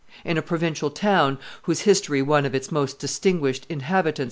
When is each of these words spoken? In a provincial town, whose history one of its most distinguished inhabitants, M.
In 0.25 0.35
a 0.35 0.41
provincial 0.41 0.89
town, 0.89 1.37
whose 1.61 1.81
history 1.81 2.23
one 2.23 2.43
of 2.47 2.55
its 2.55 2.71
most 2.71 2.97
distinguished 2.97 3.67
inhabitants, 3.69 4.19
M. 4.19 4.19